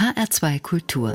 HR2 0.00 0.60
Kultur. 0.62 1.10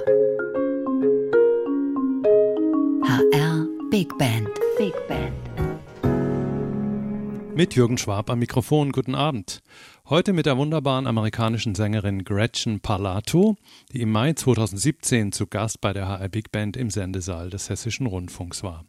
HR 3.03 3.67
Big 3.89 4.15
Band. 4.19 4.47
Big 4.77 4.93
Band. 5.07 5.33
Mit 7.55 7.73
Jürgen 7.73 7.97
Schwab 7.97 8.29
am 8.29 8.37
Mikrofon. 8.37 8.91
Guten 8.91 9.15
Abend. 9.15 9.63
Heute 10.07 10.33
mit 10.33 10.45
der 10.45 10.57
wunderbaren 10.57 11.07
amerikanischen 11.07 11.73
Sängerin 11.73 12.25
Gretchen 12.25 12.79
Parlato, 12.79 13.55
die 13.91 14.01
im 14.01 14.11
Mai 14.11 14.33
2017 14.33 15.31
zu 15.31 15.47
Gast 15.47 15.81
bei 15.81 15.91
der 15.91 16.07
HR 16.07 16.29
Big 16.29 16.51
Band 16.51 16.77
im 16.77 16.91
Sendesaal 16.91 17.49
des 17.49 17.71
Hessischen 17.71 18.05
Rundfunks 18.05 18.61
war. 18.61 18.85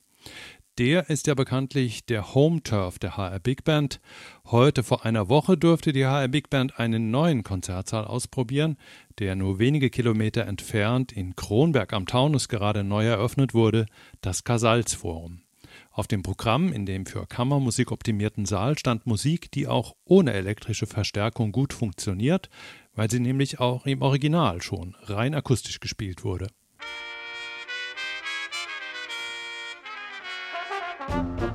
Der 0.78 1.08
ist 1.08 1.26
ja 1.26 1.32
bekanntlich 1.32 2.04
der 2.04 2.34
Home 2.34 2.62
Turf 2.62 2.98
der 2.98 3.16
HR 3.16 3.38
Big 3.38 3.64
Band. 3.64 3.98
Heute 4.44 4.82
vor 4.82 5.06
einer 5.06 5.30
Woche 5.30 5.56
durfte 5.56 5.94
die 5.94 6.04
HR 6.04 6.28
Big 6.28 6.50
Band 6.50 6.78
einen 6.78 7.10
neuen 7.10 7.44
Konzertsaal 7.44 8.04
ausprobieren, 8.04 8.76
der 9.18 9.36
nur 9.36 9.58
wenige 9.58 9.88
Kilometer 9.88 10.46
entfernt 10.46 11.12
in 11.12 11.34
Kronberg 11.34 11.94
am 11.94 12.04
Taunus 12.04 12.50
gerade 12.50 12.84
neu 12.84 13.06
eröffnet 13.06 13.54
wurde, 13.54 13.86
das 14.20 14.44
Casals 14.44 14.92
Forum. 14.92 15.40
Auf 15.92 16.08
dem 16.08 16.22
Programm 16.22 16.70
in 16.74 16.84
dem 16.84 17.06
für 17.06 17.26
Kammermusik 17.26 17.90
optimierten 17.90 18.44
Saal 18.44 18.76
stand 18.76 19.06
Musik, 19.06 19.50
die 19.52 19.68
auch 19.68 19.96
ohne 20.04 20.34
elektrische 20.34 20.86
Verstärkung 20.86 21.52
gut 21.52 21.72
funktioniert, 21.72 22.50
weil 22.94 23.10
sie 23.10 23.20
nämlich 23.20 23.60
auch 23.60 23.86
im 23.86 24.02
Original 24.02 24.60
schon 24.60 24.94
rein 25.04 25.34
akustisch 25.34 25.80
gespielt 25.80 26.22
wurde. 26.22 26.48
thank 31.08 31.40
you 31.40 31.45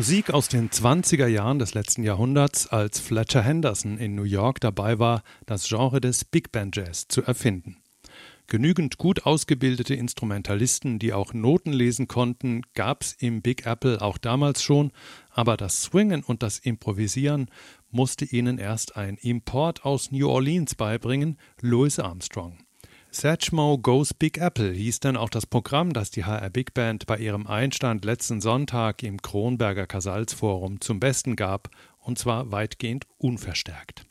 Musik 0.00 0.30
aus 0.30 0.48
den 0.48 0.70
20er 0.70 1.26
Jahren 1.26 1.58
des 1.58 1.74
letzten 1.74 2.02
Jahrhunderts, 2.04 2.66
als 2.68 2.98
Fletcher 2.98 3.42
Henderson 3.42 3.98
in 3.98 4.14
New 4.14 4.22
York 4.22 4.58
dabei 4.58 4.98
war, 4.98 5.22
das 5.44 5.68
Genre 5.68 6.00
des 6.00 6.24
Big 6.24 6.52
Band 6.52 6.74
Jazz 6.74 7.06
zu 7.06 7.22
erfinden. 7.22 7.76
Genügend 8.46 8.96
gut 8.96 9.26
ausgebildete 9.26 9.94
Instrumentalisten, 9.94 10.98
die 10.98 11.12
auch 11.12 11.34
Noten 11.34 11.74
lesen 11.74 12.08
konnten, 12.08 12.62
gab's 12.72 13.14
im 13.18 13.42
Big 13.42 13.66
Apple 13.66 14.00
auch 14.00 14.16
damals 14.16 14.62
schon, 14.62 14.90
aber 15.32 15.58
das 15.58 15.82
Swingen 15.82 16.22
und 16.22 16.42
das 16.42 16.58
Improvisieren 16.60 17.50
musste 17.90 18.24
ihnen 18.24 18.56
erst 18.56 18.96
ein 18.96 19.18
Import 19.18 19.84
aus 19.84 20.10
New 20.12 20.30
Orleans 20.30 20.76
beibringen, 20.76 21.36
Louis 21.60 21.98
Armstrong. 21.98 22.56
Satchmo 23.12 23.76
Goes 23.76 24.14
Big 24.14 24.38
Apple 24.38 24.70
hieß 24.70 25.00
dann 25.00 25.16
auch 25.16 25.30
das 25.30 25.44
Programm, 25.44 25.92
das 25.92 26.12
die 26.12 26.24
HR 26.24 26.48
Big 26.48 26.74
Band 26.74 27.06
bei 27.06 27.18
ihrem 27.18 27.48
Einstand 27.48 28.04
letzten 28.04 28.40
Sonntag 28.40 29.02
im 29.02 29.20
Kronberger 29.20 29.88
Kasalsforum 29.88 30.80
zum 30.80 31.00
Besten 31.00 31.34
gab, 31.34 31.70
und 31.98 32.20
zwar 32.20 32.52
weitgehend 32.52 33.06
unverstärkt. 33.18 34.06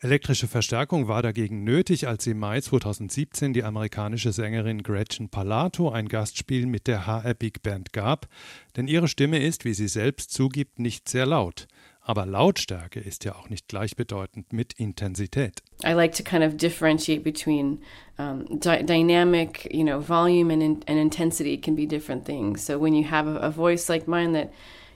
Elektrische 0.00 0.46
Verstärkung 0.46 1.08
war 1.08 1.22
dagegen 1.22 1.64
nötig, 1.64 2.06
als 2.06 2.26
im 2.26 2.38
Mai 2.38 2.60
2017 2.60 3.54
die 3.54 3.64
amerikanische 3.64 4.32
Sängerin 4.32 4.82
Gretchen 4.82 5.30
Parlato 5.30 5.90
ein 5.90 6.06
Gastspiel 6.06 6.66
mit 6.66 6.86
der 6.86 7.06
HR 7.06 7.32
Big 7.32 7.62
Band 7.62 7.94
gab, 7.94 8.28
denn 8.76 8.88
ihre 8.88 9.08
Stimme 9.08 9.38
ist, 9.38 9.64
wie 9.64 9.74
sie 9.74 9.88
selbst 9.88 10.32
zugibt, 10.32 10.78
nicht 10.78 11.08
sehr 11.08 11.24
laut. 11.24 11.66
Aber 12.08 12.24
Lautstärke 12.24 13.00
ist 13.00 13.26
ja 13.26 13.34
auch 13.34 13.50
nicht 13.50 13.68
gleichbedeutend 13.68 14.50
mit 14.50 14.72
Intensität. 14.72 15.62
I 15.84 15.92
like 15.92 16.14
to 16.14 16.22
kind 16.22 16.42
of 16.42 16.56
differentiate 16.56 17.22
between 17.22 17.80
um, 18.18 18.46
dy 18.48 18.82
dynamic, 18.82 19.68
you 19.70 19.84
know, 19.84 20.00
volume 20.00 20.50
and, 20.50 20.62
in 20.62 20.82
and 20.86 20.98
intensity 20.98 21.58
can 21.58 21.76
be 21.76 21.84
different 21.84 22.24
things. 22.24 22.64
So 22.64 22.78
when 22.78 22.94
you 22.94 23.04
have 23.10 23.28
a, 23.28 23.36
a 23.40 23.50
voice 23.50 23.90
like 23.90 24.08
mine 24.08 24.32
that, 24.32 24.50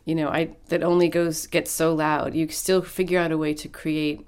you 0.07 0.15
know, 0.15 0.31
I 0.31 0.57
that 0.69 0.83
only 0.83 1.11
goes 1.11 1.47
gets 1.47 1.71
so 1.71 1.95
loud, 1.95 2.35
you 2.35 2.49
still 2.49 2.81
figure 2.81 3.21
out 3.21 3.31
a 3.31 3.37
way 3.37 3.53
to 3.53 3.69
create 3.69 4.27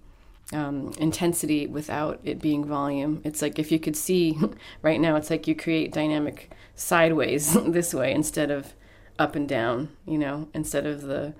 um, 0.52 0.92
intensity 0.98 1.66
without 1.66 2.20
it 2.22 2.38
being 2.38 2.66
volume. 2.66 3.22
It's 3.24 3.40
like 3.40 3.58
if 3.58 3.72
you 3.72 3.80
could 3.80 3.96
see 3.96 4.38
right 4.82 5.00
now, 5.00 5.16
it's 5.16 5.30
like 5.30 5.48
you 5.48 5.54
create 5.54 5.94
dynamic 5.94 6.50
sideways 6.74 7.56
this 7.66 7.94
way 7.94 8.12
instead 8.12 8.50
of 8.50 8.74
up 9.18 9.36
and 9.36 9.48
down, 9.48 9.88
you 10.06 10.18
know, 10.18 10.48
instead 10.52 10.84
of 10.84 11.00
the 11.00 11.32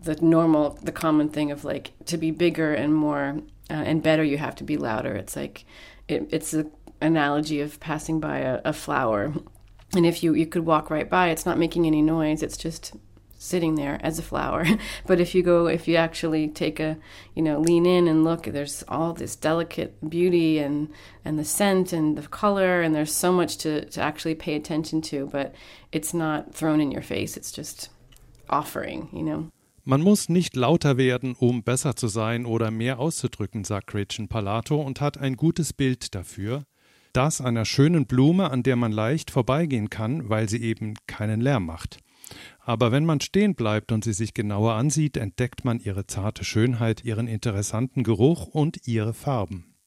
the 0.00 0.16
normal, 0.16 0.78
the 0.82 0.92
common 0.92 1.28
thing 1.28 1.50
of 1.50 1.64
like 1.64 1.92
to 2.06 2.16
be 2.16 2.30
bigger 2.30 2.72
and 2.74 2.94
more 2.94 3.40
uh, 3.70 3.74
and 3.74 4.02
better, 4.02 4.24
you 4.24 4.38
have 4.38 4.54
to 4.56 4.64
be 4.64 4.76
louder. 4.76 5.14
It's 5.14 5.36
like 5.36 5.64
it, 6.06 6.28
it's 6.30 6.54
an 6.54 6.70
analogy 7.00 7.60
of 7.60 7.80
passing 7.80 8.20
by 8.20 8.38
a, 8.38 8.60
a 8.64 8.72
flower, 8.72 9.34
and 9.94 10.06
if 10.06 10.22
you 10.22 10.34
you 10.34 10.46
could 10.46 10.64
walk 10.64 10.90
right 10.90 11.08
by, 11.08 11.28
it's 11.28 11.46
not 11.46 11.58
making 11.58 11.86
any 11.86 12.02
noise. 12.02 12.42
It's 12.42 12.56
just 12.56 12.94
sitting 13.40 13.76
there 13.76 13.98
as 14.02 14.18
a 14.18 14.22
flower. 14.22 14.66
but 15.06 15.20
if 15.20 15.34
you 15.34 15.42
go, 15.42 15.66
if 15.66 15.86
you 15.86 15.96
actually 15.96 16.48
take 16.48 16.80
a, 16.80 16.98
you 17.34 17.42
know, 17.42 17.60
lean 17.60 17.86
in 17.86 18.08
and 18.08 18.24
look, 18.24 18.44
there's 18.44 18.82
all 18.88 19.12
this 19.12 19.36
delicate 19.36 20.08
beauty 20.08 20.58
and 20.58 20.88
and 21.24 21.38
the 21.38 21.44
scent 21.44 21.92
and 21.92 22.16
the 22.16 22.26
color, 22.28 22.82
and 22.82 22.94
there's 22.94 23.12
so 23.12 23.32
much 23.32 23.58
to 23.58 23.84
to 23.86 24.00
actually 24.00 24.34
pay 24.34 24.54
attention 24.54 25.00
to. 25.02 25.26
But 25.26 25.54
it's 25.92 26.14
not 26.14 26.54
thrown 26.54 26.80
in 26.80 26.90
your 26.90 27.02
face. 27.02 27.36
It's 27.36 27.52
just 27.52 27.90
offering, 28.50 29.08
you 29.12 29.22
know. 29.22 29.50
Man 29.90 30.02
muss 30.02 30.28
nicht 30.28 30.54
lauter 30.54 30.98
werden, 30.98 31.34
um 31.34 31.62
besser 31.62 31.96
zu 31.96 32.08
sein 32.08 32.44
oder 32.44 32.70
mehr 32.70 32.98
auszudrücken, 32.98 33.64
sagt 33.64 33.86
Gretchen 33.86 34.28
Palato 34.28 34.78
und 34.82 35.00
hat 35.00 35.16
ein 35.16 35.34
gutes 35.34 35.72
Bild 35.72 36.14
dafür. 36.14 36.64
Das 37.14 37.40
einer 37.40 37.64
schönen 37.64 38.04
Blume, 38.04 38.50
an 38.50 38.62
der 38.62 38.76
man 38.76 38.92
leicht 38.92 39.30
vorbeigehen 39.30 39.88
kann, 39.88 40.28
weil 40.28 40.46
sie 40.46 40.60
eben 40.60 40.92
keinen 41.06 41.40
Lärm 41.40 41.64
macht. 41.64 42.00
Aber 42.60 42.92
wenn 42.92 43.06
man 43.06 43.22
stehen 43.22 43.54
bleibt 43.54 43.90
und 43.90 44.04
sie 44.04 44.12
sich 44.12 44.34
genauer 44.34 44.74
ansieht, 44.74 45.16
entdeckt 45.16 45.64
man 45.64 45.80
ihre 45.80 46.06
zarte 46.06 46.44
Schönheit, 46.44 47.02
ihren 47.06 47.26
interessanten 47.26 48.02
Geruch 48.02 48.44
und 48.44 48.86
ihre 48.86 49.14
Farben. 49.14 49.77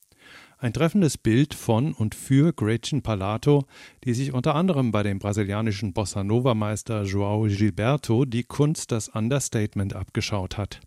Ein 0.61 0.73
treffendes 0.73 1.17
Bild 1.17 1.55
von 1.55 1.91
und 1.91 2.13
für 2.13 2.53
Gretchen 2.53 3.01
Palato, 3.01 3.65
die 4.03 4.13
sich 4.13 4.31
unter 4.31 4.53
anderem 4.53 4.91
bei 4.91 5.01
dem 5.01 5.17
brasilianischen 5.17 5.91
Bossa 5.91 6.23
Nova 6.23 6.53
Meister 6.53 7.01
João 7.01 7.47
Gilberto 7.47 8.25
die 8.25 8.43
Kunst 8.43 8.91
des 8.91 9.09
Understatement 9.09 9.95
abgeschaut 9.95 10.59
hat. 10.59 10.79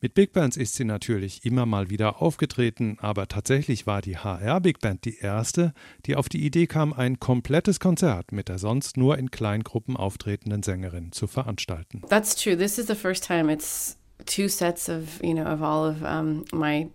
Mit 0.00 0.14
Big 0.14 0.32
Bands 0.32 0.56
ist 0.56 0.76
sie 0.76 0.84
natürlich 0.84 1.44
immer 1.44 1.66
mal 1.66 1.90
wieder 1.90 2.22
aufgetreten, 2.22 2.96
aber 2.98 3.28
tatsächlich 3.28 3.86
war 3.86 4.00
die 4.00 4.16
HR 4.16 4.62
Big 4.62 4.80
Band 4.80 5.04
die 5.04 5.18
erste, 5.18 5.74
die 6.06 6.16
auf 6.16 6.30
die 6.30 6.46
Idee 6.46 6.66
kam, 6.66 6.94
ein 6.94 7.20
komplettes 7.20 7.80
Konzert 7.80 8.32
mit 8.32 8.48
der 8.48 8.58
sonst 8.58 8.96
nur 8.96 9.18
in 9.18 9.30
Kleingruppen 9.30 9.98
auftretenden 9.98 10.62
Sängerin 10.62 11.12
zu 11.12 11.26
veranstalten. 11.26 12.00
That's 12.08 12.34
true. 12.34 12.56
This 12.56 12.78
is 12.78 12.86
the 12.86 12.94
first 12.94 13.26
time 13.26 13.52
it's 13.52 13.98
two 14.24 14.48
sets 14.48 14.88
of, 14.88 15.22
you 15.22 15.34
know, 15.34 15.44
of 15.44 15.60
all 15.60 15.86
of 15.86 16.00
um, 16.00 16.46
my 16.50 16.88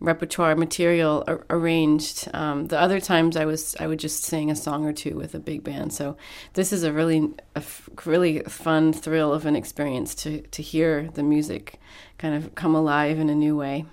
repertoire 0.00 0.56
material 0.56 1.24
ar- 1.26 1.46
arranged. 1.50 2.28
Um, 2.34 2.66
the 2.66 2.80
other 2.80 3.00
times 3.00 3.36
I 3.36 3.44
was 3.44 3.76
I 3.80 3.86
would 3.86 3.98
just 3.98 4.24
sing 4.24 4.50
a 4.50 4.56
song 4.56 4.86
or 4.86 4.92
two 4.92 5.16
with 5.16 5.34
a 5.34 5.38
big 5.38 5.64
band. 5.64 5.92
So 5.92 6.16
this 6.54 6.72
is 6.72 6.82
a 6.82 6.92
really 6.92 7.30
a 7.54 7.58
f- 7.58 7.88
really 8.04 8.40
fun 8.40 8.92
thrill 8.92 9.32
of 9.32 9.46
an 9.46 9.56
experience 9.56 10.14
to 10.16 10.42
to 10.42 10.62
hear 10.62 11.08
the 11.14 11.22
music 11.22 11.80
kind 12.18 12.34
of 12.34 12.54
come 12.54 12.74
alive 12.74 13.18
in 13.18 13.28
a 13.30 13.34
new 13.34 13.56
way. 13.56 13.86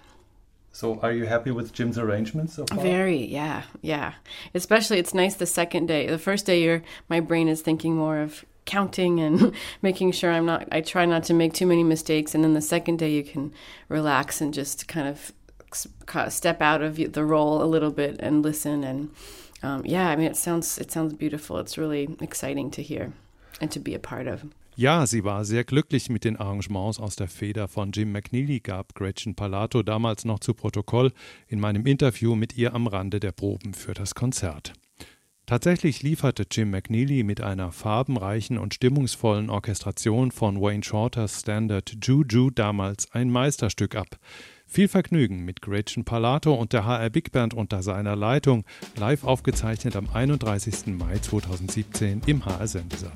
So, 0.75 0.99
are 0.99 1.13
you 1.13 1.25
happy 1.25 1.51
with 1.51 1.71
Jim's 1.71 1.97
arrangements 1.97 2.55
so 2.55 2.65
far? 2.65 2.79
Very, 2.79 3.23
yeah, 3.23 3.63
yeah. 3.81 4.15
Especially, 4.53 4.99
it's 4.99 5.13
nice 5.13 5.35
the 5.35 5.45
second 5.45 5.85
day. 5.85 6.05
The 6.07 6.17
first 6.17 6.45
day, 6.45 6.61
you're 6.61 6.83
my 7.07 7.21
brain 7.21 7.47
is 7.47 7.61
thinking 7.61 7.95
more 7.95 8.19
of 8.19 8.43
counting 8.65 9.21
and 9.21 9.53
making 9.81 10.11
sure 10.11 10.33
I'm 10.33 10.45
not. 10.45 10.67
I 10.73 10.81
try 10.81 11.05
not 11.05 11.23
to 11.25 11.33
make 11.33 11.53
too 11.53 11.65
many 11.65 11.85
mistakes, 11.85 12.35
and 12.35 12.43
then 12.43 12.55
the 12.55 12.61
second 12.61 12.99
day, 12.99 13.09
you 13.09 13.23
can 13.23 13.53
relax 13.87 14.41
and 14.41 14.53
just 14.53 14.89
kind 14.89 15.07
of 15.07 15.31
step 16.29 16.61
out 16.61 16.81
of 16.81 16.95
the 16.95 17.23
role 17.23 17.61
a 17.61 17.67
little 17.67 17.91
bit 17.91 18.19
and 18.19 18.43
listen 18.43 18.83
and 18.83 19.09
um, 19.63 19.85
yeah 19.85 20.09
i 20.09 20.15
mean 20.15 20.27
it 20.27 20.35
sounds 20.35 20.77
it 20.77 20.91
sounds 20.91 21.13
beautiful 21.13 21.59
it's 21.59 21.77
really 21.77 22.15
exciting 22.21 22.71
to 22.71 22.81
hear 22.81 23.13
and 23.61 23.71
to 23.71 23.79
be 23.79 23.93
a 23.93 23.99
part 23.99 24.27
of 24.27 24.45
Ja, 24.77 25.07
sie 25.07 25.23
war 25.23 25.45
sehr 25.45 25.63
glücklich 25.63 26.09
mit 26.09 26.25
den 26.25 26.35
Arrangements 26.35 26.99
aus 26.99 27.15
der 27.15 27.29
Feder 27.29 27.69
von 27.69 27.93
Jim 27.93 28.11
McNeely, 28.11 28.59
gab 28.59 28.93
Gretchen 28.93 29.33
Palato 29.33 29.83
damals 29.83 30.25
noch 30.25 30.39
zu 30.39 30.53
Protokoll 30.53 31.13
in 31.47 31.61
meinem 31.61 31.85
Interview 31.85 32.35
mit 32.35 32.57
ihr 32.57 32.73
am 32.73 32.87
Rande 32.87 33.21
der 33.21 33.31
Proben 33.31 33.73
für 33.73 33.93
das 33.93 34.15
Konzert. 34.15 34.73
Tatsächlich 35.45 36.03
lieferte 36.03 36.45
Jim 36.51 36.71
McNeely 36.71 37.23
mit 37.23 37.39
einer 37.39 37.71
farbenreichen 37.71 38.57
und 38.57 38.73
stimmungsvollen 38.73 39.49
Orchestration 39.49 40.31
von 40.31 40.59
Wayne 40.59 40.83
Shorters 40.83 41.39
Standard 41.39 41.95
Juju 42.03 42.49
damals 42.49 43.09
ein 43.13 43.29
Meisterstück 43.29 43.95
ab. 43.95 44.17
Viel 44.67 44.87
Vergnügen 44.87 45.45
mit 45.45 45.61
Gretchen 45.61 46.03
Palato 46.03 46.53
und 46.53 46.73
der 46.73 46.85
HR 46.85 47.09
Big 47.09 47.31
Band 47.31 47.53
unter 47.53 47.83
seiner 47.83 48.15
Leitung, 48.15 48.65
live 48.97 49.23
aufgezeichnet 49.23 49.95
am 49.95 50.09
31. 50.11 50.87
Mai 50.87 51.17
2017 51.19 52.21
im 52.25 52.45
HR 52.45 52.67
Sendesaal. 52.67 53.13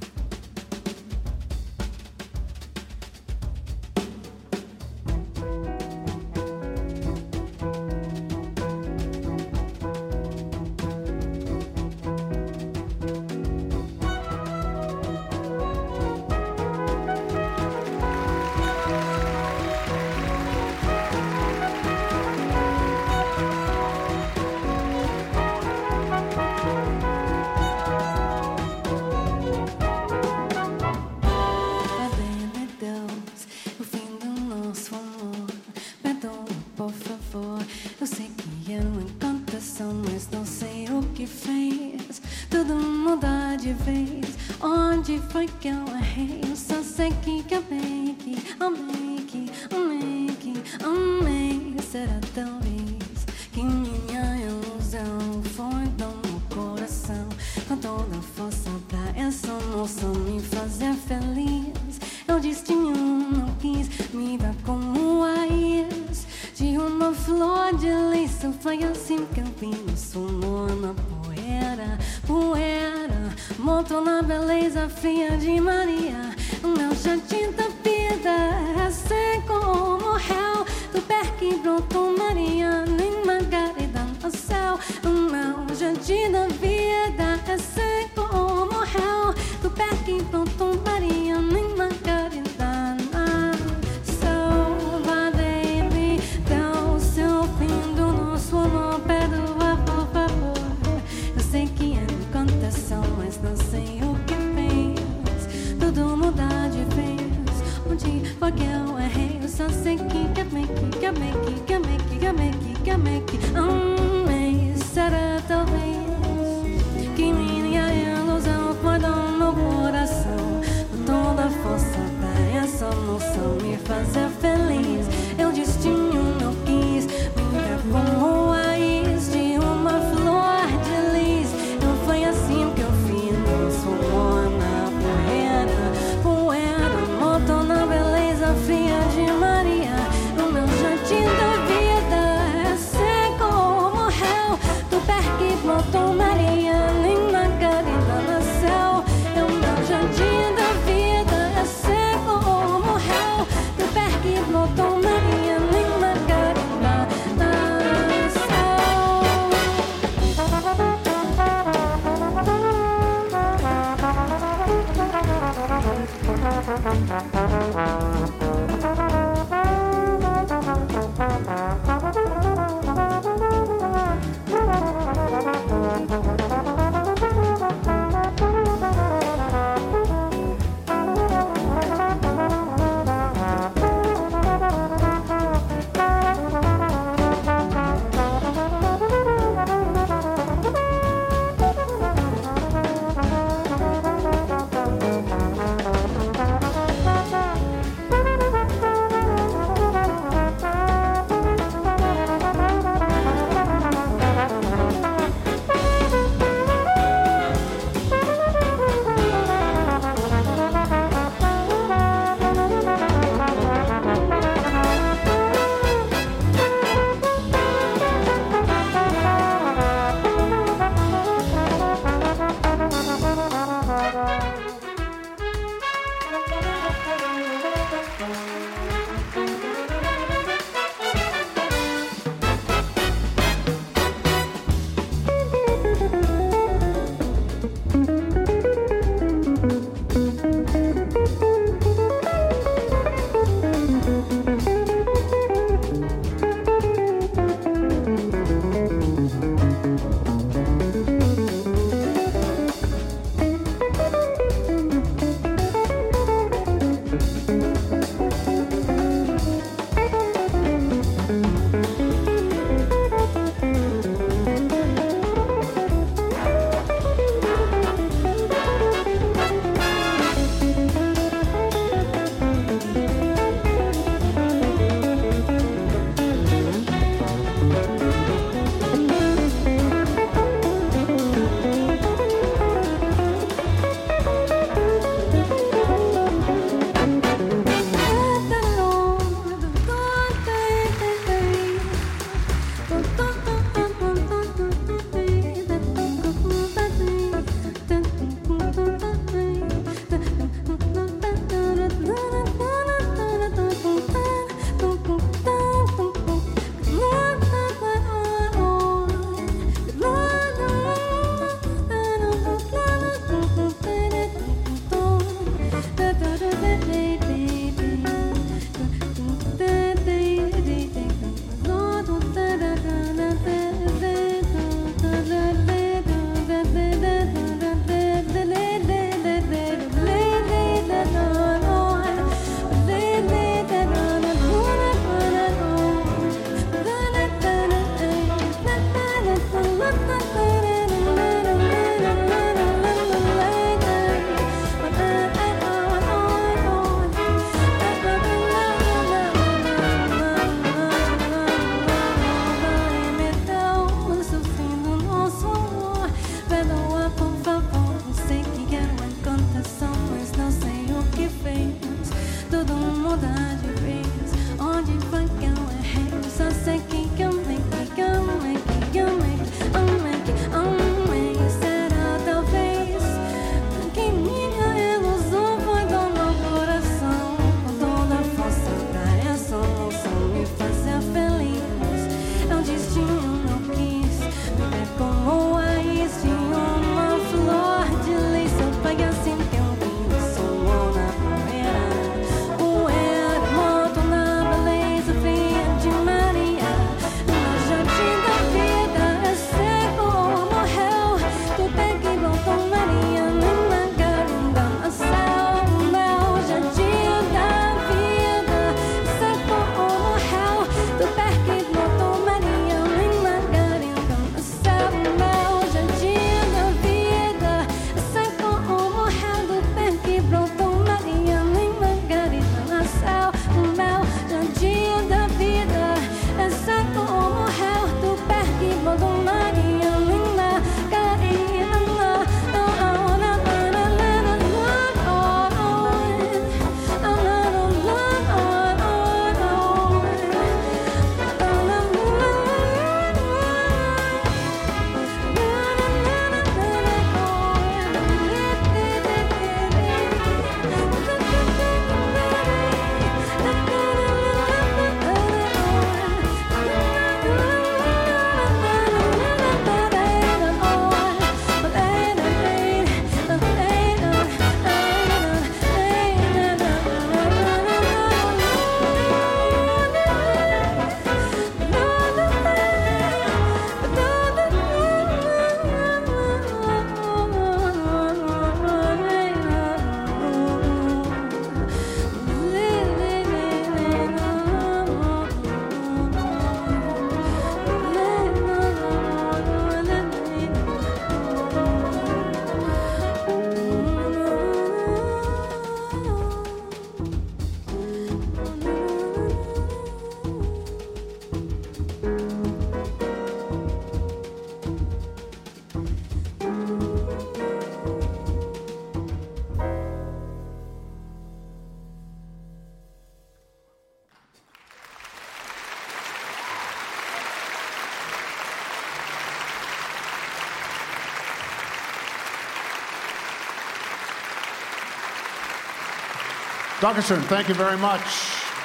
Dankeschön. 526.82 527.22
Thank 527.24 527.50
you 527.50 527.56
very 527.56 527.78
much. 527.78 528.00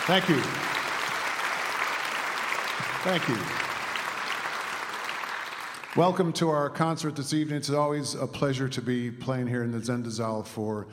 Thank 0.06 0.28
you. 0.28 0.40
Thank 3.02 3.28
you. 3.28 3.36
Welcome 5.96 6.32
to 6.34 6.48
our 6.48 6.70
concert 6.70 7.16
this 7.16 7.34
evening. 7.34 7.56
It's 7.56 7.70
always 7.70 8.14
a 8.14 8.28
pleasure 8.28 8.68
to 8.68 8.80
be 8.80 9.10
playing 9.10 9.48
here 9.48 9.64
in 9.64 9.72
the 9.72 9.78
Zendesaal 9.78 10.46
for 10.46 10.86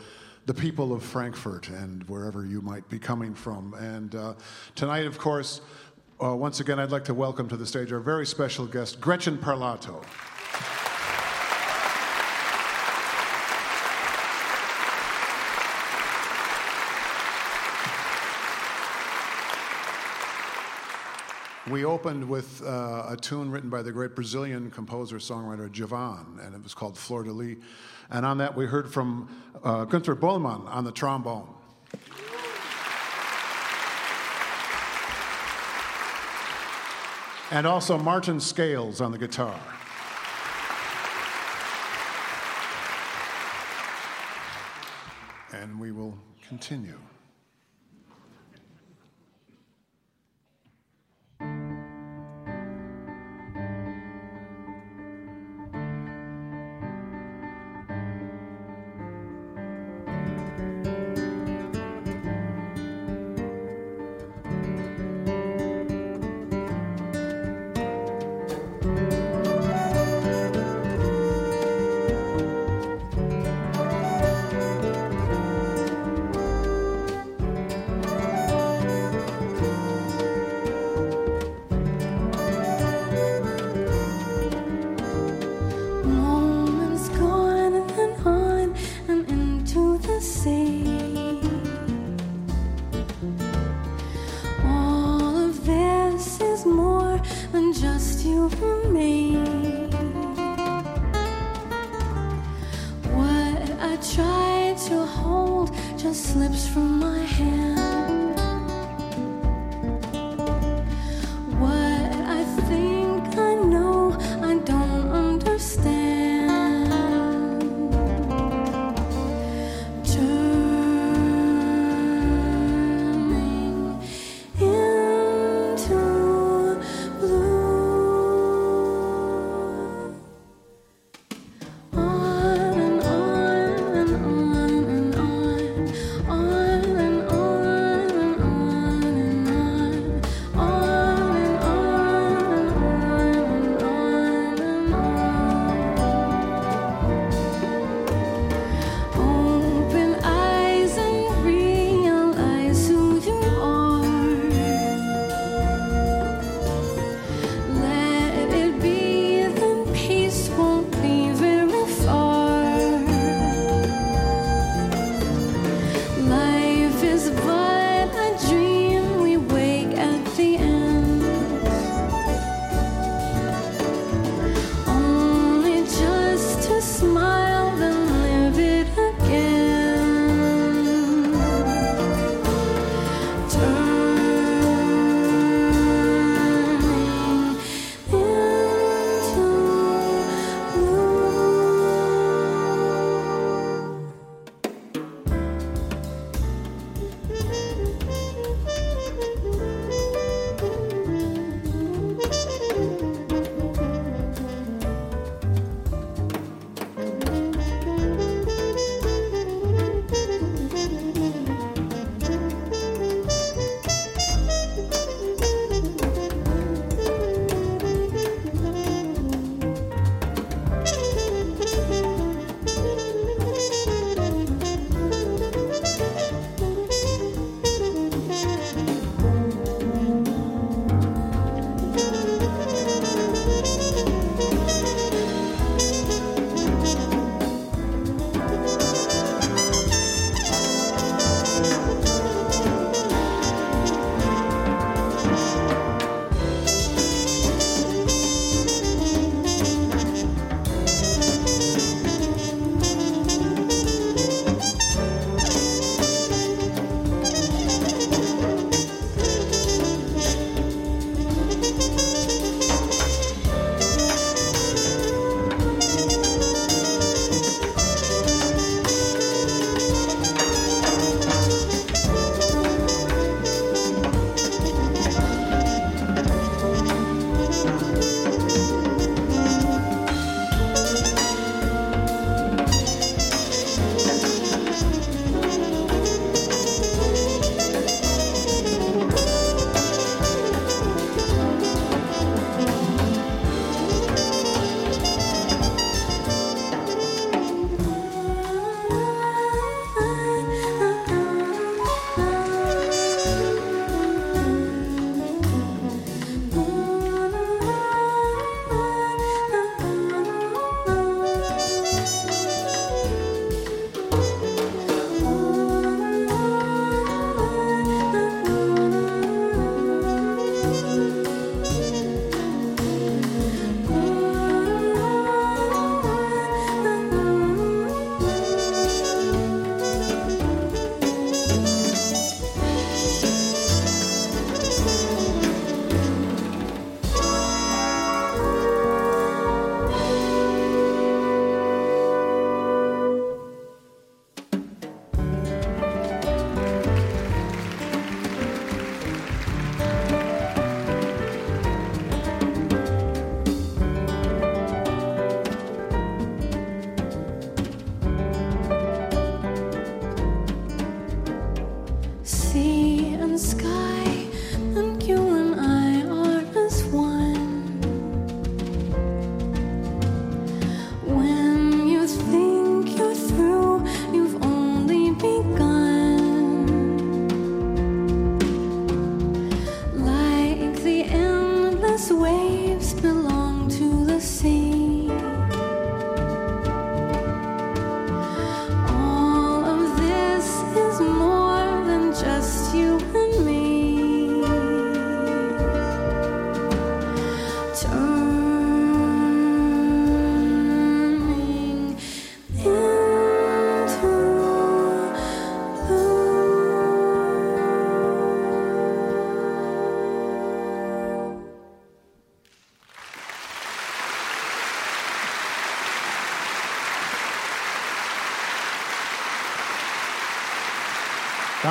the 0.47 0.53
people 0.55 0.93
of 0.93 1.03
Frankfurt 1.03 1.69
and 1.69 2.01
wherever 2.09 2.43
you 2.43 2.59
might 2.59 2.89
be 2.89 2.97
coming 2.97 3.35
from. 3.35 3.75
And 3.75 4.15
uh, 4.15 4.33
tonight, 4.73 5.05
of 5.05 5.19
course, 5.19 5.61
uh, 6.23 6.35
once 6.35 6.59
again, 6.59 6.79
I'd 6.79 6.91
like 6.91 7.05
to 7.05 7.13
welcome 7.13 7.47
to 7.49 7.55
the 7.55 7.67
stage 7.67 7.93
our 7.93 7.99
very 7.99 8.25
special 8.25 8.65
guest, 8.65 8.99
Gretchen 8.99 9.37
Parlato. 9.37 10.03
We 21.71 21.85
opened 21.85 22.27
with 22.27 22.61
uh, 22.63 23.05
a 23.07 23.15
tune 23.15 23.49
written 23.49 23.69
by 23.69 23.81
the 23.81 23.93
great 23.93 24.13
Brazilian 24.13 24.69
composer 24.71 25.19
songwriter 25.19 25.71
Javan, 25.71 26.37
and 26.43 26.53
it 26.53 26.61
was 26.61 26.73
called 26.73 26.97
Flor 26.97 27.23
de 27.23 27.31
Lis. 27.31 27.59
And 28.09 28.25
on 28.25 28.39
that, 28.39 28.57
we 28.57 28.65
heard 28.65 28.91
from 28.91 29.29
uh, 29.63 29.85
Günther 29.85 30.19
Bollmann 30.19 30.67
on 30.67 30.83
the 30.83 30.91
trombone. 30.91 31.47
And 37.51 37.65
also 37.65 37.97
Martin 37.97 38.41
Scales 38.41 38.99
on 38.99 39.13
the 39.13 39.17
guitar. 39.17 39.57
And 45.53 45.79
we 45.79 45.93
will 45.93 46.17
continue. 46.45 46.97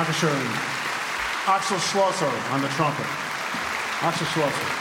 Dankeschön. 0.01 0.29
Axel 1.45 1.79
Schlosser 1.79 2.33
on 2.51 2.61
the 2.61 2.67
trumpet. 2.69 3.05
Axel 4.01 4.25
Schlosser. 4.25 4.80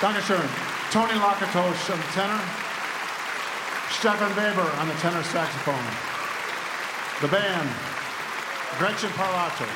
Dankeschön. 0.00 0.48
Tony 0.92 1.14
Lakatosh 1.14 1.90
on 1.90 1.98
the 1.98 2.06
tenor. 2.14 2.40
Stefan 3.90 4.36
Weber 4.36 4.70
on 4.78 4.86
the 4.86 4.94
tenor 4.94 5.24
saxophone. 5.24 5.74
The 7.20 7.26
band, 7.26 7.68
Gretchen 8.78 9.10
Parlato. 9.10 9.66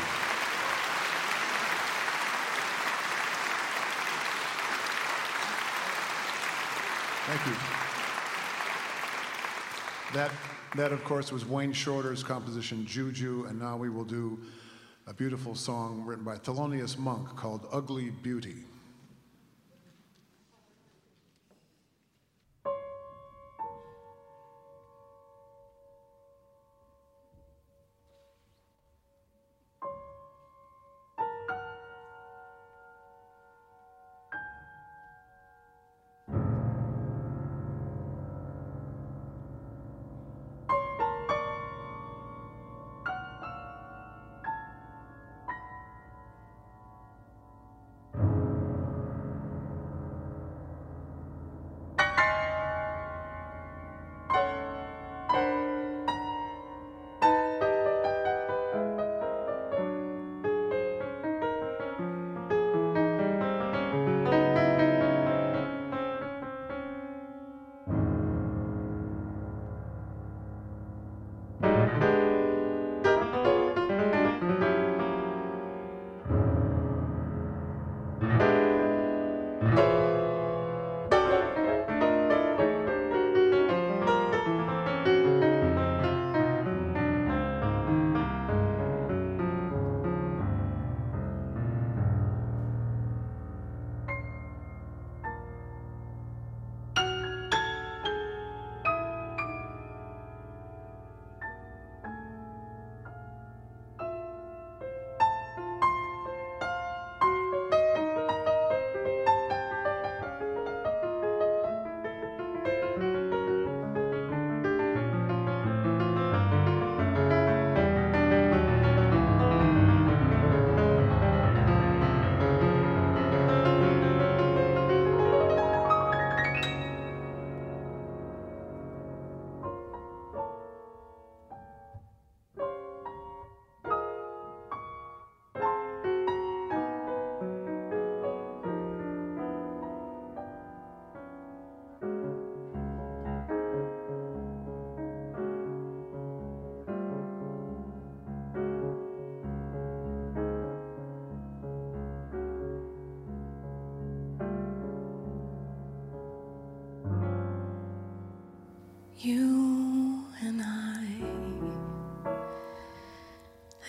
Thank 7.27 7.47
you. 7.47 7.57
That, 10.13 10.31
that, 10.77 10.93
of 10.93 11.03
course, 11.03 11.33
was 11.33 11.45
Wayne 11.45 11.73
Shorter's 11.73 12.23
composition, 12.23 12.87
Juju, 12.87 13.47
and 13.49 13.59
now 13.59 13.77
we 13.77 13.91
will 13.91 14.05
do 14.05 14.39
a 15.09 15.13
beautiful 15.15 15.57
song 15.57 16.05
written 16.07 16.25
by 16.25 16.37
Thelonious 16.37 16.97
Monk 16.97 17.35
called 17.35 17.67
Ugly 17.73 18.11
Beauty. 18.23 18.67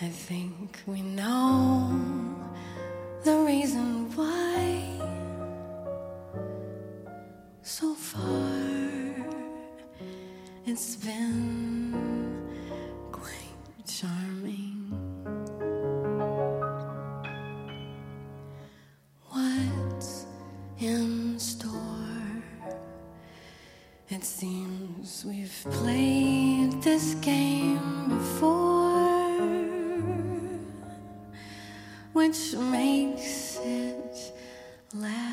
I 0.04 0.08
think 0.08 0.82
we 0.86 1.00
know 1.00 1.88
the 3.22 3.38
reason 3.38 4.14
why 4.14 4.82
so 7.62 7.94
far 7.94 8.52
it's 10.66 10.96
been 10.96 11.94
quite 13.12 13.86
charming. 13.86 14.92
What's 19.30 20.26
in 20.80 21.38
store? 21.38 22.42
It 24.10 24.22
seems 24.22 25.24
we've 25.24 25.66
played 25.70 26.82
this 26.82 27.14
game 27.22 28.10
before. 28.10 28.83
which 32.26 32.54
makes 32.54 33.58
it 33.58 34.32
last. 34.94 35.23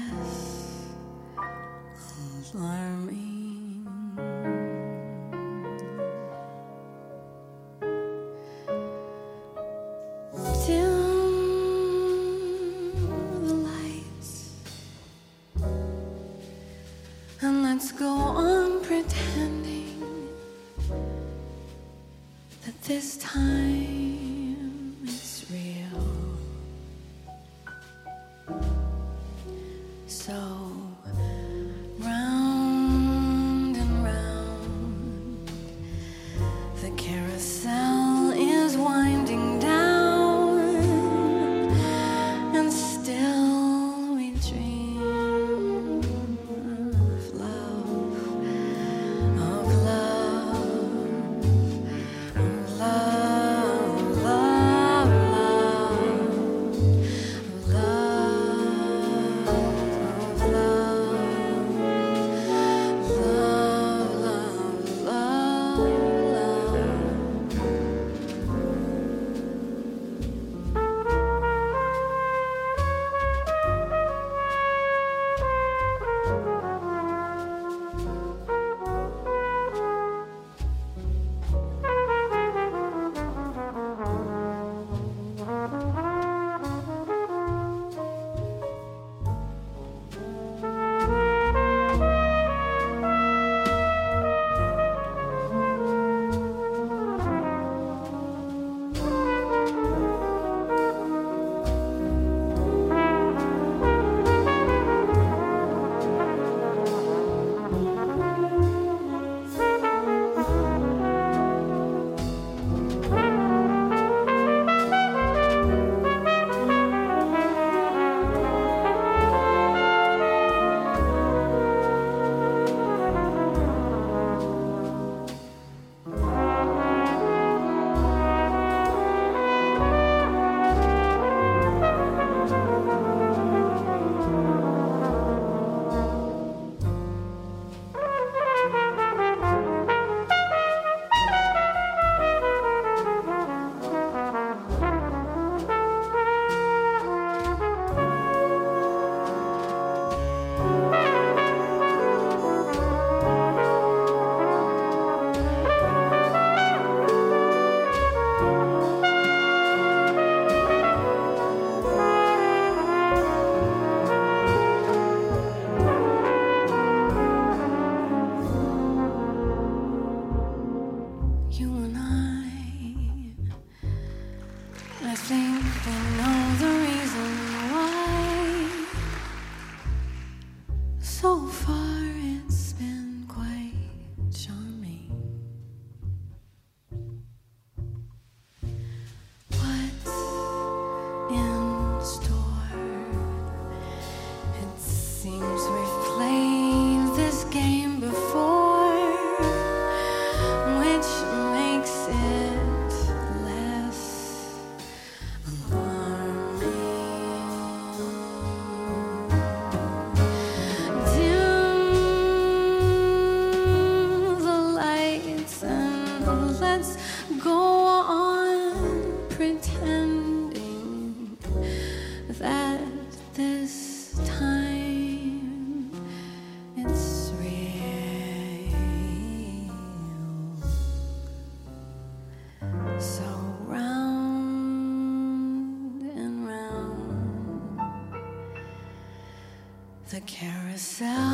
carousel. 240.26 241.30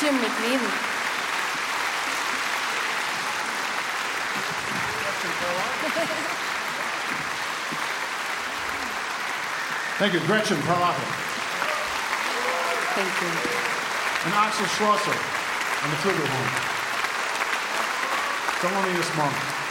Jim 0.00 0.14
McNeely. 0.14 0.70
Thank 9.98 10.12
you, 10.12 10.20
Gretchen 10.20 10.56
Parlato. 10.58 11.02
Thank 12.94 13.10
you. 13.22 13.28
And 14.24 14.34
Axel 14.34 14.66
Schlosser 14.66 15.10
on 15.82 15.90
the 15.90 15.96
flugelhorn. 15.96 16.68
Thelonious 18.60 19.16
Monk. 19.16 19.67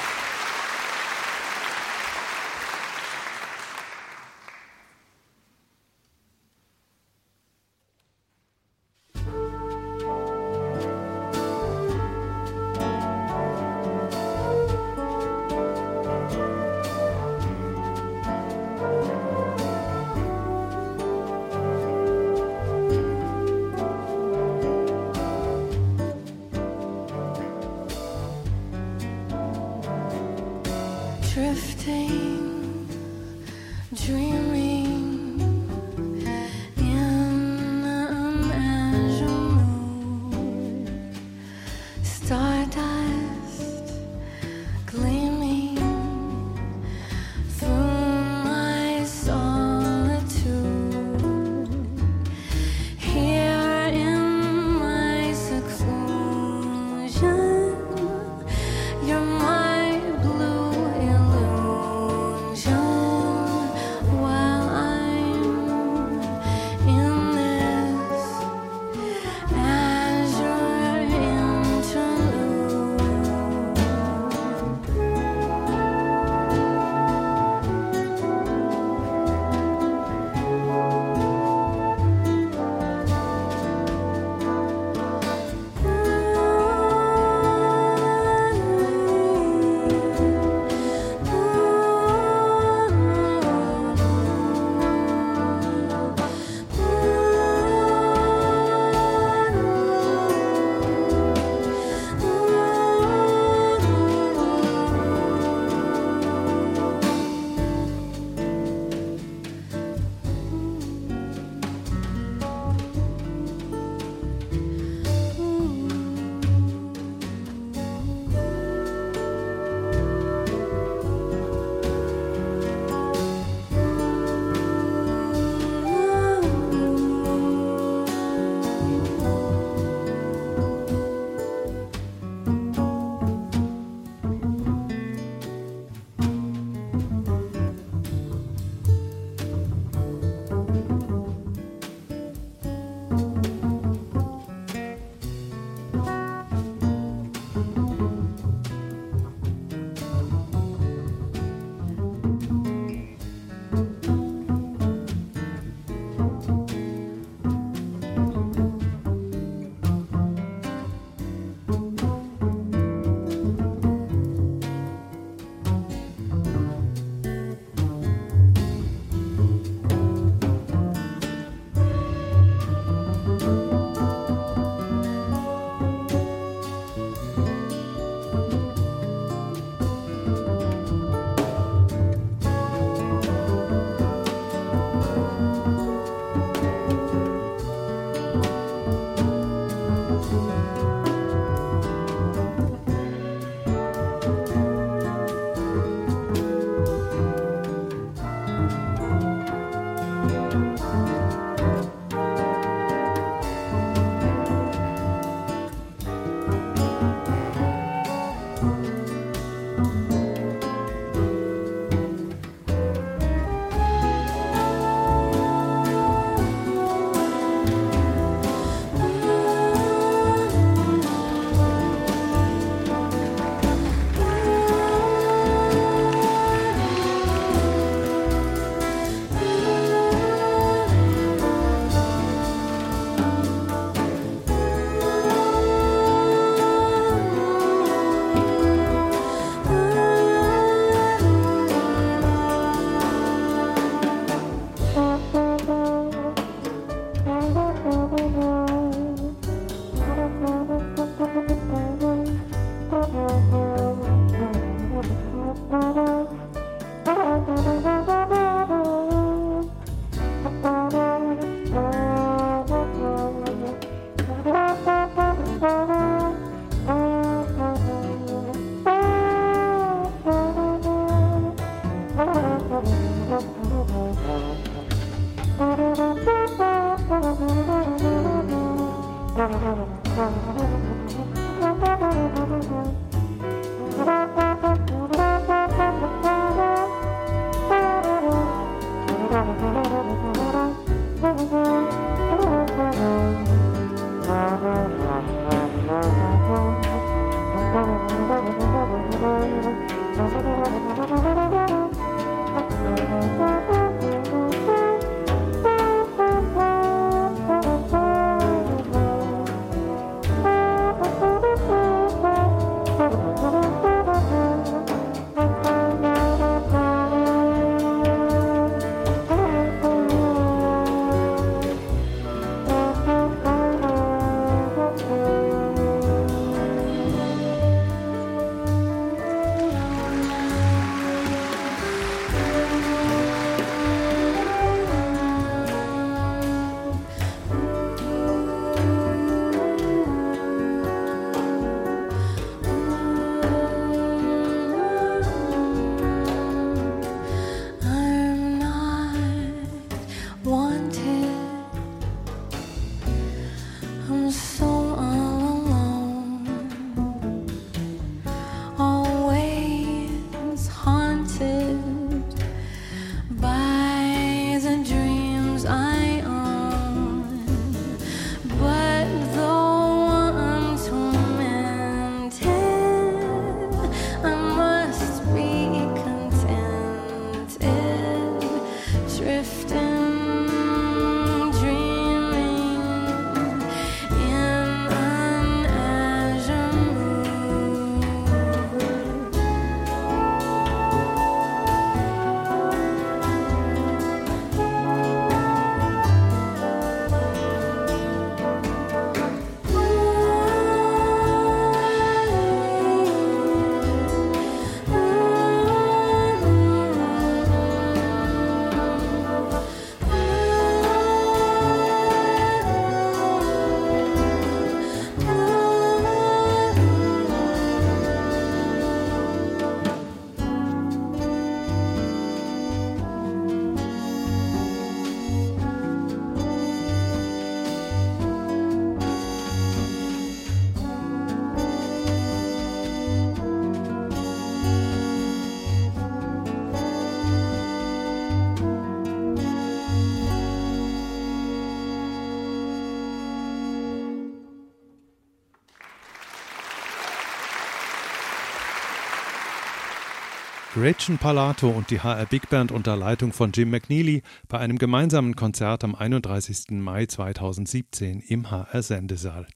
Gretchen 450.79 451.17
Palato 451.17 451.71
und 451.71 451.89
die 451.89 452.01
HR 452.01 452.27
Big 452.27 452.51
Band 452.51 452.71
unter 452.71 452.95
Leitung 452.95 453.33
von 453.33 453.51
Jim 453.51 453.71
McNeely 453.71 454.21
bei 454.47 454.59
einem 454.59 454.77
gemeinsamen 454.77 455.35
Konzert 455.35 455.83
am 455.83 455.95
31. 455.95 456.65
Mai 456.69 457.07
2017 457.07 458.19
im 458.19 458.51
HR 458.51 458.83
Sendesaal. 458.83 459.47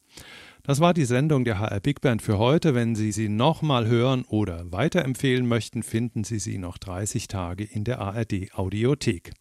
Das 0.64 0.80
war 0.80 0.96
die 0.96 1.06
Sendung 1.06 1.44
der 1.44 1.60
HR 1.60 1.80
Big 1.80 2.02
Band 2.02 2.24
für 2.24 2.40
heute. 2.40 2.74
Wenn 2.74 2.96
Sie 2.96 3.12
sie 3.12 3.30
nochmal 3.30 3.86
hören 3.86 4.26
oder 4.30 4.72
weiterempfehlen 4.72 5.48
möchten, 5.48 5.84
finden 5.84 6.24
Sie 6.24 6.40
sie 6.40 6.58
noch 6.58 6.80
30 6.80 7.28
Tage 7.28 7.66
in 7.66 7.84
der 7.84 8.00
ARD 8.00 8.56
Audiothek. 8.56 9.32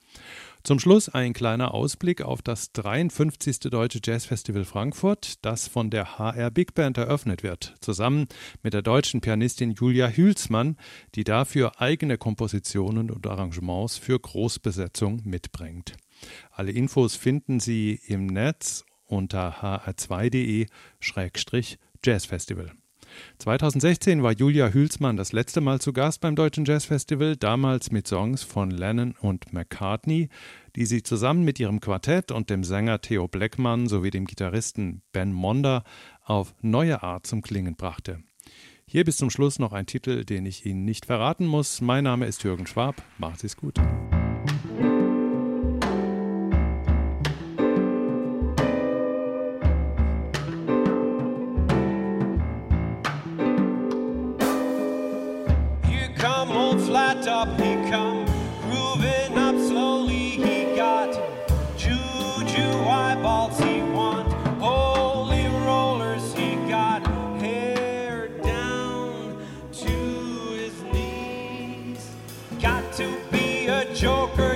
Zum 0.63 0.79
Schluss 0.79 1.09
ein 1.09 1.33
kleiner 1.33 1.73
Ausblick 1.73 2.21
auf 2.21 2.43
das 2.43 2.73
53. 2.73 3.61
Deutsche 3.61 4.01
Jazzfestival 4.05 4.67
Frankfurt, 4.67 5.43
das 5.45 5.69
von 5.69 5.89
der 5.89 6.19
HR 6.19 6.51
Big 6.51 6.75
Band 6.75 6.99
eröffnet 6.99 7.43
wird, 7.43 7.77
zusammen 7.81 8.27
mit 8.63 8.75
der 8.75 8.83
deutschen 8.83 9.23
Pianistin 9.23 9.73
Julia 9.73 10.09
Hülsmann, 10.09 10.77
die 11.15 11.25
dafür 11.25 11.81
eigene 11.81 12.19
Kompositionen 12.19 13.11
und 13.11 13.27
Arrangements 13.27 13.97
für 13.97 14.21
Großbesetzung 14.21 15.23
mitbringt. 15.25 15.95
Alle 16.51 16.73
Infos 16.73 17.17
finden 17.17 17.59
Sie 17.59 17.99
im 18.07 18.27
Netz 18.27 18.85
unter 19.07 19.83
hr2.de-jazzfestival. 19.87 22.73
2016 23.39 24.23
war 24.23 24.33
Julia 24.33 24.69
Hülsmann 24.69 25.17
das 25.17 25.33
letzte 25.33 25.61
Mal 25.61 25.81
zu 25.81 25.93
Gast 25.93 26.21
beim 26.21 26.37
Deutschen 26.37 26.65
Jazzfestival, 26.65 27.37
damals 27.37 27.91
mit 27.91 28.07
Songs 28.07 28.43
von 28.43 28.71
Lennon 28.71 29.15
und 29.21 29.53
McCartney, 29.53 30.29
die 30.77 30.87
sie 30.87 31.03
zusammen 31.03 31.45
mit 31.45 31.59
ihrem 31.61 31.81
Quartett 31.81 32.33
und 32.33 32.51
dem 32.51 32.65
Sänger 32.65 33.01
Theo 33.01 33.29
Blackman 33.29 33.89
sowie 33.89 34.11
dem 34.11 34.27
Gitarristen 34.27 35.03
Ben 35.13 35.33
Monder 35.33 35.85
auf 36.25 36.55
neue 36.61 37.03
Art 37.03 37.27
zum 37.27 37.43
Klingen 37.43 37.77
brachte. 37.77 38.23
Hier 38.87 39.05
bis 39.05 39.17
zum 39.17 39.31
Schluss 39.31 39.59
noch 39.61 39.73
ein 39.73 39.87
Titel, 39.87 40.25
den 40.25 40.47
ich 40.47 40.67
Ihnen 40.67 40.85
nicht 40.85 41.07
verraten 41.07 41.47
muss. 41.47 41.81
Mein 41.81 42.05
Name 42.05 42.27
ist 42.27 42.43
Jürgen 42.43 42.67
Schwab. 42.67 42.97
Sie 43.37 43.47
es 43.47 43.57
gut. 43.57 43.79
Joker 74.01 74.50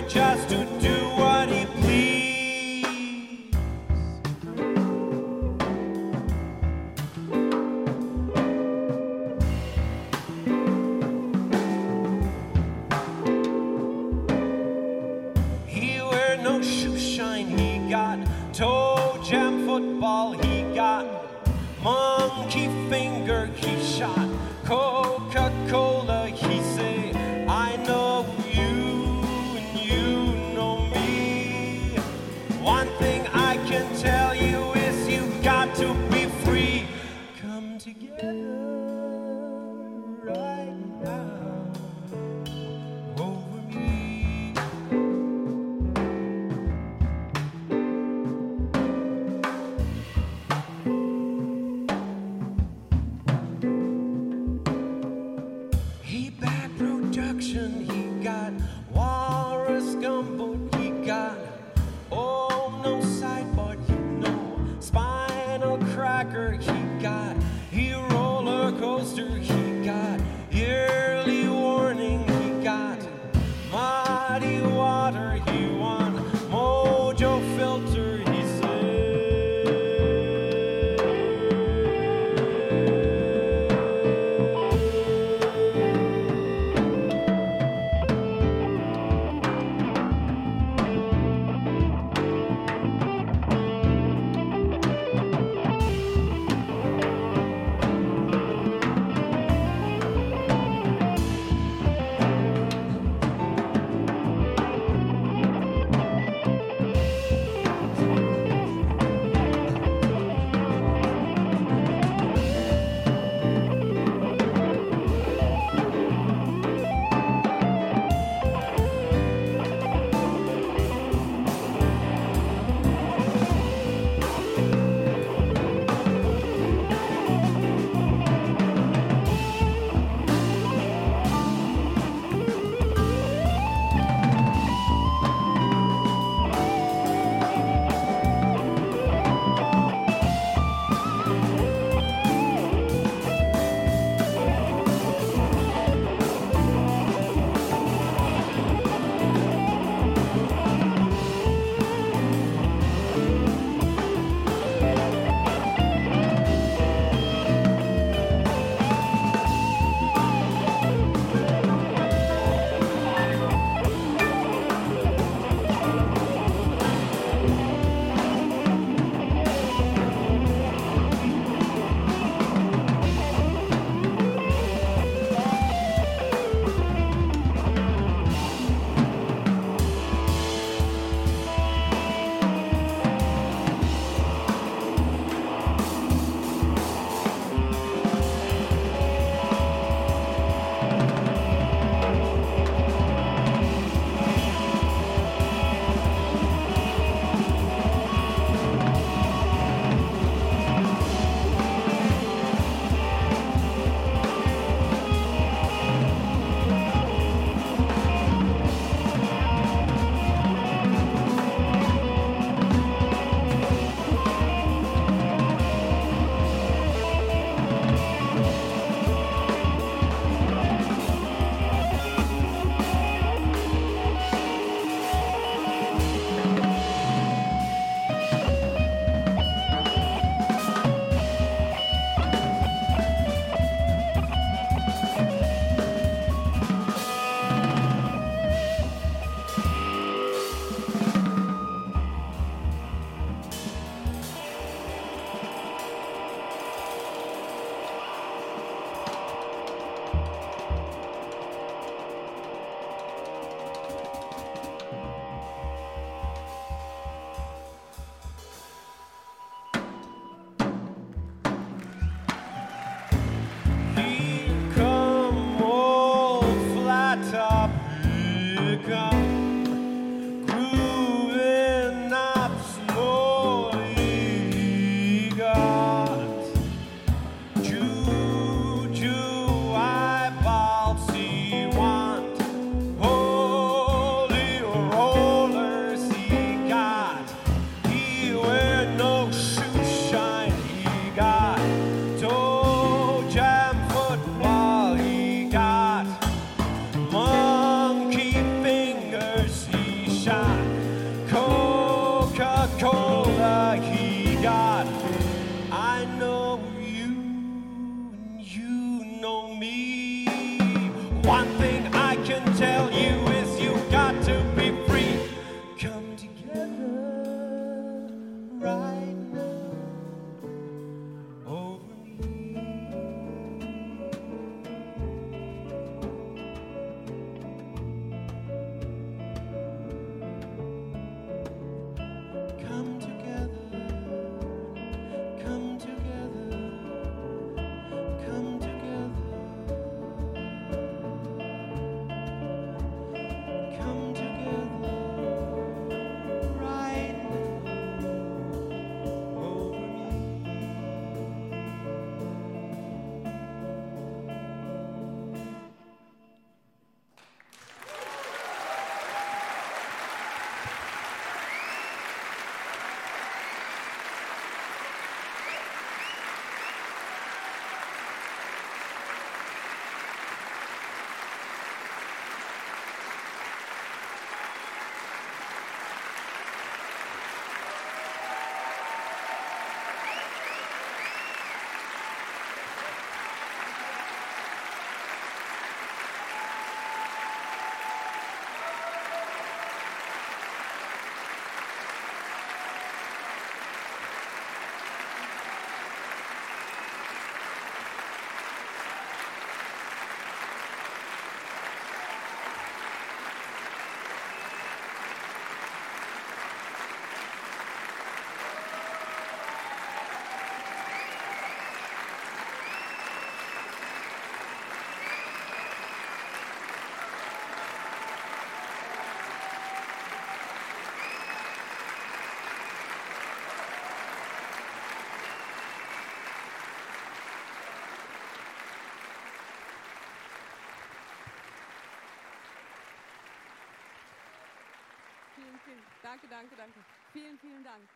danke, 436.04 436.28
danke, 436.28 436.54
danke. 436.56 436.80
Vielen, 437.12 437.38
vielen 437.38 437.64
Dank. 437.64 437.93